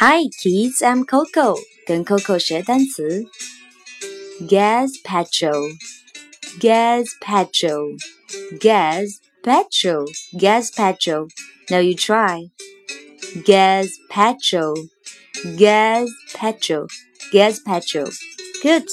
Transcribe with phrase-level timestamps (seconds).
[0.00, 1.56] Hi kids, I'm Coco.
[1.84, 3.24] 跟 Coco 学单词。
[4.48, 5.76] Gas petrol,
[6.60, 7.98] gas petrol,
[8.60, 11.26] gas petrol, gazpacho.
[11.68, 12.48] Now you try.
[13.44, 14.76] Gas petrol,
[15.56, 16.86] gas petrol,
[17.32, 18.08] gazpacho.
[18.62, 18.86] Good.